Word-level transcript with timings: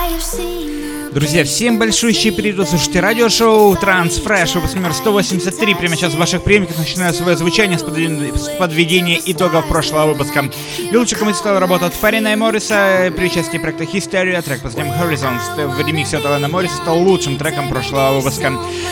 I 0.00 0.04
have 0.12 0.22
seen 0.22 0.87
Друзья, 1.12 1.42
всем 1.42 1.78
большущий 1.78 2.30
привет, 2.30 2.68
слушайте 2.68 3.00
радиошоу 3.00 3.74
Трансфреш, 3.76 4.54
выпуск 4.54 4.74
номер 4.74 4.92
183. 4.92 5.74
Прямо 5.74 5.96
сейчас 5.96 6.12
в 6.12 6.18
ваших 6.18 6.44
приемниках 6.44 6.76
начинаю 6.76 7.14
свое 7.14 7.34
звучание 7.34 7.78
с 7.78 7.82
подведения 8.58 9.18
итогов 9.24 9.66
прошлого 9.68 10.12
выпуска. 10.12 10.50
Ведущий 10.78 11.16
композитор 11.16 11.58
работа 11.60 11.86
от 11.86 11.94
Фарина 11.94 12.34
и 12.34 12.36
Морриса 12.36 13.10
при 13.16 13.26
участии 13.26 13.56
проекта 13.56 13.84
Hysteria. 13.84 14.42
Трек 14.42 14.60
под 14.60 14.76
названием 14.76 14.94
Horizons 14.94 15.66
в 15.66 15.86
ремиксе 15.86 16.18
от 16.18 16.26
Алана 16.26 16.48
Морриса 16.48 16.76
стал 16.76 16.98
лучшим 16.98 17.38
треком 17.38 17.70
прошлого 17.70 18.18
выпуска. 18.18 18.50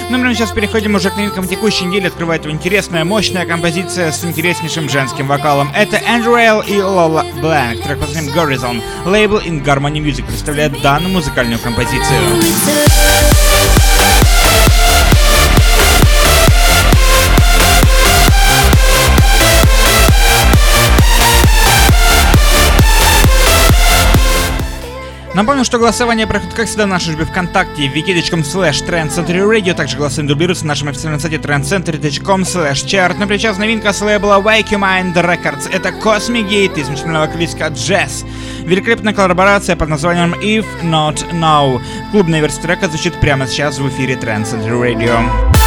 Ну, 0.09 0.19
мы 0.19 0.35
сейчас 0.35 0.53
переходим 0.53 0.95
уже 0.95 1.11
к 1.11 1.17
новинкам 1.17 1.47
текущей 1.47 1.85
недели. 1.85 2.07
Открывает 2.07 2.47
интересная, 2.47 3.05
мощная 3.05 3.45
композиция 3.45 4.11
с 4.11 4.25
интереснейшим 4.25 4.89
женским 4.89 5.27
вокалом. 5.27 5.71
Это 5.77 5.99
Andrew 5.99 6.41
Эйл 6.41 6.63
и 6.63 6.81
Lola 6.81 7.27
Blank. 7.43 7.83
Трек 7.83 7.99
под 7.99 8.09
названием 8.15 8.35
Horizon. 8.35 8.83
Лейбл 9.05 9.39
In 9.39 9.63
Harmony 9.63 10.01
Music 10.03 10.25
представляет 10.27 10.81
данную 10.81 11.13
музыкальную 11.13 11.61
композицию. 11.61 12.06
too. 12.09 13.86
Напомню, 25.37 25.67
что 25.67 25.79
голосование 25.79 26.27
проходит, 26.27 26.55
как 26.55 26.67
всегда, 26.67 26.87
в 26.87 26.89
нашей 26.89 27.15
группе 27.15 27.31
ВКонтакте 27.31 27.89
wiki.com 27.89 28.41
slash 28.41 28.83
trendcenterradio. 28.87 29.75
Также 29.75 29.99
голосование 29.99 30.31
дублируется 30.31 30.65
на 30.65 30.69
нашем 30.69 30.89
официальном 30.89 31.21
сайте 31.21 31.37
trendcenter.com 31.37 32.41
slash 32.41 32.87
chart. 32.87 33.17
Но 33.19 33.27
сейчас 33.37 33.59
новинка 33.59 33.93
с 33.93 34.01
лейбла 34.01 34.41
Wake 34.41 34.71
Your 34.71 34.81
Mind 34.81 35.13
Records. 35.13 35.71
Это 35.71 35.91
Cosmic 35.91 36.49
Gate 36.49 36.81
из 36.81 36.89
мощного 36.89 37.27
вокалистка 37.27 37.67
Jazz. 37.67 38.27
Великолепная 38.65 39.13
коллаборация 39.13 39.77
под 39.77 39.91
названием 39.91 40.33
If 40.41 40.65
Not 40.83 41.31
Now. 41.33 41.83
Клубная 42.13 42.41
версия 42.41 42.63
трека 42.63 42.89
звучит 42.89 43.21
прямо 43.21 43.47
сейчас 43.47 43.79
в 43.79 43.87
эфире 43.91 44.15
Trend 44.15 44.45
Center 44.45 44.81
Radio. 44.81 45.66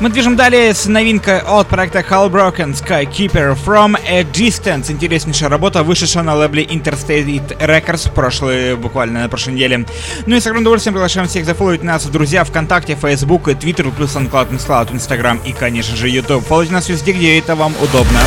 Мы 0.00 0.10
движем 0.10 0.36
далее 0.36 0.74
с 0.74 0.86
новинкой 0.86 1.40
от 1.40 1.66
проекта 1.66 1.98
Broken 1.98 2.72
Skykeeper 2.72 3.58
From 3.66 3.98
a 4.08 4.22
Distance. 4.22 4.92
Интереснейшая 4.92 5.48
работа, 5.48 5.82
вышедшая 5.82 6.22
на 6.22 6.36
лейбле 6.36 6.62
Interstate 6.62 7.58
Records 7.58 8.12
прошлый, 8.12 8.76
буквально 8.76 9.22
на 9.22 9.28
прошлой 9.28 9.54
неделе. 9.54 9.86
Ну 10.26 10.36
и 10.36 10.40
с 10.40 10.46
огромным 10.46 10.62
удовольствием 10.62 10.94
приглашаем 10.94 11.26
всех 11.26 11.44
зафолловить 11.44 11.82
нас, 11.82 12.06
друзья, 12.06 12.44
ВКонтакте, 12.44 12.94
Facebook, 12.94 13.48
Twitter, 13.48 13.90
плюс 13.90 14.14
SoundCloud, 14.14 14.50
SoundCloud, 14.52 14.94
Instagram 14.94 15.40
и, 15.44 15.52
конечно 15.52 15.96
же, 15.96 16.08
YouTube. 16.08 16.46
Фолловите 16.46 16.74
нас 16.74 16.88
везде, 16.88 17.10
где 17.10 17.36
это 17.36 17.56
вам 17.56 17.74
удобно. 17.82 18.20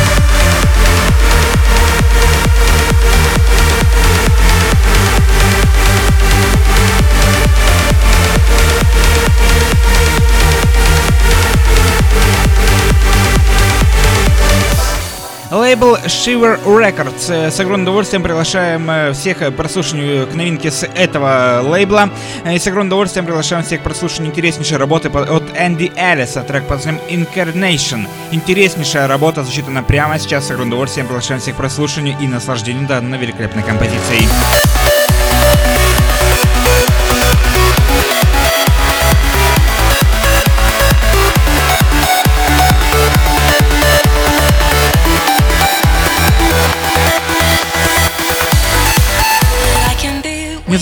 Лейбл 15.72 15.96
Shiver 16.04 16.62
Records. 16.64 17.32
Э, 17.32 17.50
с 17.50 17.58
огромным 17.58 17.84
удовольствием 17.84 18.22
приглашаем 18.22 18.90
э, 18.90 19.12
всех 19.14 19.38
к 19.38 19.50
прослушиванию 19.52 20.26
к 20.26 20.34
новинке 20.34 20.70
с 20.70 20.86
этого 20.86 21.62
лейбла. 21.64 22.10
Э, 22.44 22.54
и 22.54 22.58
с 22.58 22.66
огромным 22.66 22.88
удовольствием 22.88 23.24
приглашаем 23.24 23.64
всех 23.64 23.80
к 23.80 23.82
прослушиванию 23.82 24.32
интереснейшей 24.32 24.76
работы 24.76 25.08
от 25.08 25.44
Энди 25.58 25.90
Эллиса, 25.96 26.42
трек 26.42 26.64
под 26.64 26.84
названием 26.84 27.00
Incarnation. 27.08 28.06
Интереснейшая 28.32 29.06
работа 29.06 29.44
засчитана 29.44 29.82
прямо 29.82 30.18
сейчас. 30.18 30.48
С 30.48 30.50
огромным 30.50 30.74
удовольствием 30.74 31.06
приглашаем 31.06 31.40
всех 31.40 31.54
к 31.54 31.56
прослушиванию 31.56 32.18
и 32.20 32.26
наслаждению 32.26 32.86
данной 32.86 33.16
великолепной 33.16 33.62
композицией. 33.62 34.28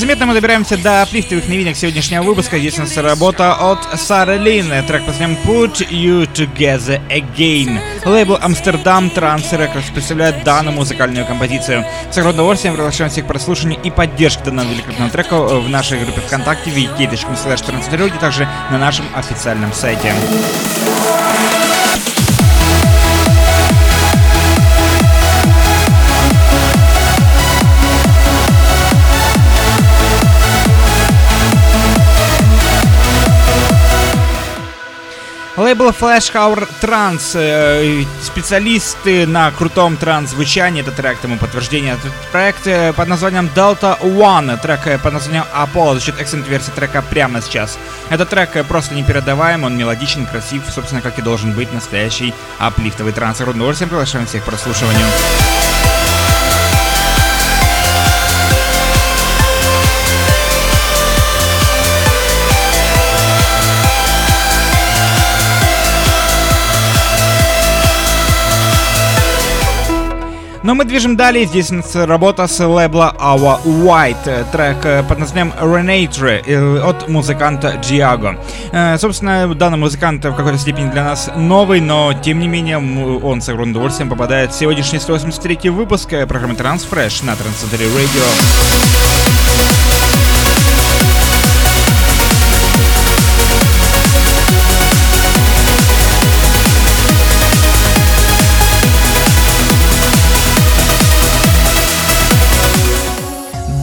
Незаметно 0.01 0.25
мы 0.25 0.33
добираемся 0.33 0.79
до 0.79 1.07
плифтовых 1.11 1.47
новинок 1.47 1.77
сегодняшнего 1.77 2.23
выпуска. 2.23 2.59
Здесь 2.59 2.79
у 2.79 2.81
нас 2.81 2.97
работа 2.97 3.53
от 3.53 4.01
Сары 4.01 4.39
Лин. 4.39 4.71
Трек 4.87 5.05
под 5.05 5.09
названием 5.09 5.39
Put 5.45 5.91
You 5.91 6.27
Together 6.33 6.99
Again. 7.11 7.79
Лейбл 8.07 8.39
Амстердам 8.41 9.11
Транс 9.11 9.53
Records 9.53 9.93
представляет 9.93 10.43
данную 10.43 10.75
музыкальную 10.75 11.27
композицию. 11.27 11.85
С 12.11 12.17
огромным 12.17 12.37
удовольствием 12.37 12.77
приглашаем 12.77 13.11
всех 13.11 13.27
к 13.27 13.29
прослушиванию 13.29 13.79
и 13.83 13.91
поддержке 13.91 14.45
данного 14.45 14.71
великолепного 14.71 15.11
трека 15.11 15.37
в 15.37 15.69
нашей 15.69 15.99
группе 16.03 16.23
ВКонтакте 16.23 16.71
wiki.com 16.71 17.35
slash 17.35 18.19
также 18.21 18.49
на 18.71 18.79
нашем 18.79 19.05
официальном 19.15 19.71
сайте. 19.75 20.15
Лейбл 35.71 35.91
Flash 35.91 36.33
Hour 36.35 36.69
Trans, 36.81 37.31
э, 37.35 38.05
специалисты 38.21 39.25
на 39.25 39.53
крутом 39.53 39.97
транс-звучании, 39.97 40.83
это 40.83 40.91
трек 40.91 41.19
тому 41.19 41.39
подтверждение. 41.39 41.95
Этот 41.95 42.13
проект 42.33 42.67
э, 42.67 42.93
под 42.93 43.07
названием 43.07 43.49
Delta 43.55 43.97
One, 44.01 44.61
трек 44.61 44.89
э, 44.89 44.99
под 44.99 45.13
названием 45.13 45.45
Apollo, 45.55 45.95
за 45.95 46.01
счет 46.01 46.21
эксцент-версии 46.21 46.73
трека 46.73 47.03
прямо 47.03 47.41
сейчас. 47.41 47.79
Этот 48.09 48.31
трек 48.31 48.67
просто 48.67 48.97
непередаваем, 48.97 49.63
он 49.63 49.77
мелодичен, 49.77 50.27
красив, 50.27 50.65
собственно, 50.75 51.03
как 51.03 51.21
и 51.21 51.23
должен 51.23 51.53
быть 51.53 51.73
настоящий 51.73 52.35
аплифтовый 52.59 53.13
транс. 53.13 53.41
Родный 53.41 53.73
всем 53.73 53.89
приглашаем 53.89 54.27
всех 54.27 54.43
к 54.43 54.47
прослушиванию. 54.47 55.07
Но 70.63 70.75
мы 70.75 70.85
движем 70.85 71.17
далее. 71.17 71.47
Здесь 71.47 71.71
у 71.71 71.77
нас 71.77 71.95
работа 71.97 72.47
с 72.47 72.67
лейбла 72.67 73.15
Our 73.19 73.63
White. 73.65 74.51
Трек 74.53 74.85
э, 74.85 75.03
под 75.03 75.19
названием 75.19 75.55
Renatre 75.59 76.43
э, 76.47 76.81
от 76.83 77.09
музыканта 77.09 77.81
Диаго. 77.89 78.39
Э, 78.73 78.99
собственно, 78.99 79.55
данный 79.55 79.79
музыкант 79.79 80.25
в 80.25 80.35
какой-то 80.35 80.59
степени 80.59 80.91
для 80.91 81.05
нас 81.05 81.31
новый, 81.35 81.81
но 81.81 82.13
тем 82.13 82.41
не 82.41 82.49
менее 82.49 82.79
он 82.79 83.41
с 83.41 83.49
огромным 83.49 83.73
удовольствием 83.73 84.11
попадает 84.11 84.53
в 84.53 84.59
сегодняшний 84.59 84.99
183 84.99 85.71
выпуск 85.71 86.11
программы 86.29 86.55
Transfresh 86.55 87.25
на 87.25 87.31
Transcentury 87.31 87.89
Radio. 87.97 89.20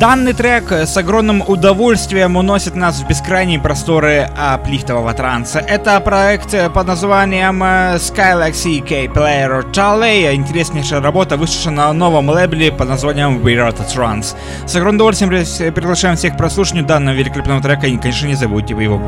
Данный 0.07 0.31
трек 0.31 0.71
с 0.71 0.95
огромным 0.95 1.43
удовольствием 1.45 2.37
уносит 2.37 2.75
нас 2.75 3.01
в 3.01 3.07
бескрайние 3.09 3.59
просторы 3.59 4.29
аплифтового 4.37 5.13
транса. 5.13 5.59
Это 5.59 5.99
проект 5.99 6.55
под 6.73 6.87
названием 6.87 7.61
э, 7.61 7.97
Skylaxy 7.97 8.79
K 8.79 9.07
Player 9.07 9.69
Charlie. 9.73 10.33
Интереснейшая 10.33 11.01
работа, 11.01 11.35
вышедшая 11.35 11.73
на 11.73 11.91
новом 11.91 12.29
лейбле 12.29 12.71
под 12.71 12.87
названием 12.87 13.39
We 13.39 13.57
Wrote 13.57 13.81
a 13.81 13.85
Trance. 13.85 14.37
С 14.65 14.77
огромным 14.77 14.95
удовольствием 14.95 15.73
приглашаем 15.73 16.15
всех 16.15 16.35
к 16.35 16.37
прослушиванию 16.37 16.87
данного 16.87 17.13
великолепного 17.13 17.61
трека 17.61 17.87
и, 17.87 17.97
конечно, 17.97 18.27
не 18.27 18.35
забудьте 18.35 18.75
вы 18.75 18.83
его 18.83 19.01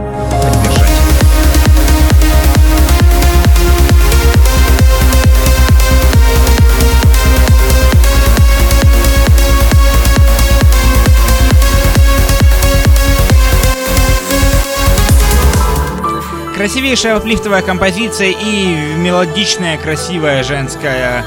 красивейшая 16.60 17.16
аплифтовая 17.16 17.62
композиция 17.62 18.32
и 18.32 18.76
мелодичная, 18.98 19.78
красивая 19.78 20.44
женская 20.44 21.24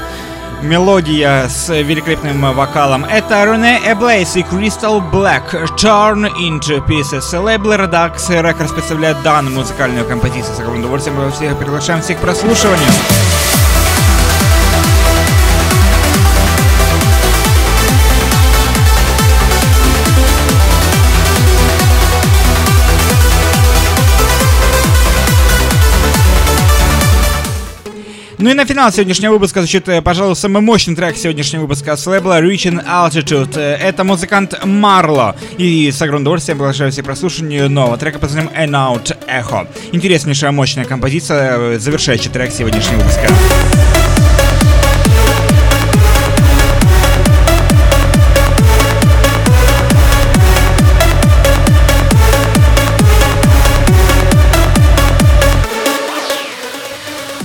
мелодия 0.61 1.47
с 1.47 1.69
великолепным 1.73 2.53
вокалом. 2.53 3.03
Это 3.03 3.43
Рене 3.43 3.79
Эблейс 3.83 4.35
и 4.35 4.41
Crystal 4.41 5.01
Black 5.11 5.51
Turn 5.75 6.31
Into 6.37 6.85
Pieces. 6.85 7.35
Лейбл 7.35 7.73
Redux 7.73 8.17
Records 8.29 8.75
представляет 8.75 9.23
данную 9.23 9.55
музыкальную 9.55 10.05
композицию. 10.05 10.55
С 10.55 10.59
огромным 10.59 10.81
удовольствием 10.81 11.31
всех 11.31 11.57
приглашаем 11.57 12.03
всех 12.03 12.19
к 12.19 12.21
прослушиванию. 12.21 12.89
Ну 28.43 28.49
и 28.49 28.53
на 28.53 28.65
финал 28.65 28.91
сегодняшнего 28.91 29.31
выпуска 29.31 29.61
звучит, 29.61 29.87
э, 29.87 30.01
пожалуй, 30.01 30.35
самый 30.35 30.61
мощный 30.61 30.97
трек 30.97 31.15
сегодняшнего 31.15 31.61
выпуска 31.61 31.95
с 31.95 32.05
лейбла 32.05 32.41
Reaching 32.41 32.85
Altitude. 32.85 33.57
Э, 33.57 33.77
это 33.77 34.03
музыкант 34.03 34.65
Марло. 34.65 35.37
И 35.57 35.89
с 35.89 36.01
огромным 36.01 36.23
удовольствием 36.23 36.57
приглашаю 36.57 36.91
всех 36.91 37.05
прослушиванию 37.05 37.69
нового 37.69 37.97
трека 37.97 38.19
под 38.19 38.33
названием 38.33 38.53
An 38.53 38.71
Out 38.71 39.15
Echo. 39.29 39.65
Интереснейшая 39.93 40.51
мощная 40.51 40.83
композиция, 40.83 41.57
э, 41.57 41.79
завершающий 41.79 42.29
трек 42.31 42.51
сегодняшнего 42.51 42.99
выпуска. 42.99 43.29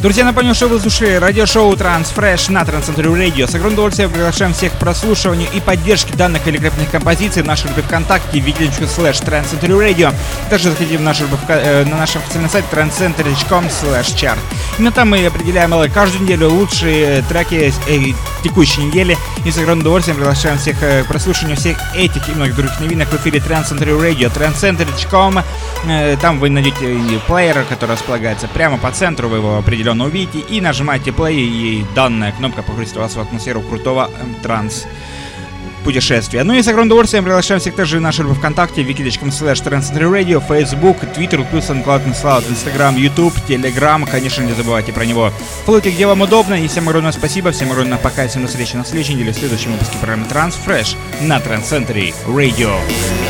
Друзья, 0.08 0.24
напомню, 0.24 0.54
что 0.54 0.68
вы 0.68 0.80
слушали 0.80 1.16
радиошоу 1.16 1.74
Transfresh 1.74 2.50
на 2.50 2.64
Трансцентре 2.64 3.12
Радио. 3.12 3.46
С 3.46 3.50
огромным 3.54 3.74
удовольствием 3.74 4.10
приглашаем 4.10 4.54
всех 4.54 4.72
к 4.72 4.78
прослушиванию 4.78 5.50
и 5.52 5.60
поддержке 5.60 6.14
данных 6.14 6.46
великолепных 6.46 6.90
композиций 6.90 7.42
в 7.42 7.44
нашей 7.44 7.64
группе 7.64 7.82
ВКонтакте 7.82 8.38
slash 8.38 9.22
Transcentry 9.22 9.68
Radio. 9.68 10.14
Также 10.48 10.70
заходите 10.70 10.96
в 10.96 11.02
нашу 11.02 11.24
э, 11.48 11.84
на 11.84 11.98
наш 11.98 12.16
официальный 12.16 12.48
сайт 12.48 12.64
transcentry.com 12.72 13.66
slash 13.66 14.14
chart. 14.16 14.38
Именно 14.78 14.92
там 14.92 15.10
мы 15.10 15.26
определяем 15.26 15.72
каждую 15.92 16.22
неделю 16.22 16.48
лучшие 16.48 17.20
треки 17.28 17.70
э, 17.86 18.14
текущей 18.42 18.84
недели. 18.84 19.18
И 19.44 19.50
с 19.50 19.58
огромным 19.58 19.80
удовольствием 19.80 20.16
приглашаем 20.16 20.56
всех 20.56 20.82
э, 20.82 21.04
к 21.04 21.08
прослушиванию 21.08 21.58
всех 21.58 21.76
этих 21.94 22.30
и 22.30 22.32
многих 22.32 22.56
других 22.56 22.80
новинок 22.80 23.08
в 23.08 23.16
эфире 23.16 23.40
Transcentry 23.40 24.00
Radio. 24.00 24.32
Transcentry.com 24.32 25.40
э, 25.86 26.16
Там 26.16 26.40
вы 26.40 26.48
найдете 26.48 26.98
плеер, 27.26 27.62
который 27.68 27.90
располагается 27.90 28.48
прямо 28.48 28.78
по 28.78 28.90
центру, 28.90 29.28
вы 29.28 29.36
его 29.36 29.58
определите 29.58 29.97
определенно 29.98 30.04
увидите, 30.04 30.38
и 30.40 30.60
нажимаете 30.60 31.10
play, 31.10 31.34
и 31.34 31.84
данная 31.94 32.32
кнопка 32.32 32.62
погрузит 32.62 32.96
вас 32.96 33.16
в 33.16 33.20
атмосферу 33.20 33.60
крутого 33.62 34.10
эм, 34.20 34.34
транс 34.42 34.86
путешествия. 35.84 36.44
Ну 36.44 36.54
и 36.54 36.62
с 36.62 36.68
огромным 36.68 36.88
удовольствием 36.88 37.24
приглашаем 37.24 37.60
всех 37.60 37.74
также 37.74 37.98
в 37.98 38.00
нашу 38.00 38.24
группу 38.24 38.40
ВКонтакте, 38.40 38.82
wiki.com 38.82 39.28
slash 39.28 39.62
Radio, 39.64 40.42
Facebook, 40.46 40.98
Twitter, 41.16 41.46
плюс 41.48 41.70
SoundCloud, 41.70 42.04
SoundCloud, 42.04 42.50
Instagram, 42.50 42.96
YouTube, 42.96 43.34
Telegram, 43.48 44.08
конечно, 44.10 44.42
не 44.42 44.52
забывайте 44.52 44.92
про 44.92 45.04
него. 45.04 45.32
Фоллowите, 45.64 45.90
где 45.90 46.06
вам 46.06 46.20
удобно, 46.20 46.54
и 46.54 46.68
всем 46.68 46.88
огромное 46.88 47.12
спасибо, 47.12 47.52
всем 47.52 47.70
огромное 47.70 47.98
пока, 47.98 48.26
всем 48.26 48.42
до 48.42 48.48
встречи 48.48 48.76
на 48.76 48.84
следующей 48.84 49.14
неделе 49.14 49.32
в 49.32 49.36
следующем 49.36 49.72
выпуске 49.72 49.96
программы 49.98 50.26
Transfresh 50.26 50.96
на 51.22 51.38
Trans 51.38 51.86
Radio. 52.26 53.27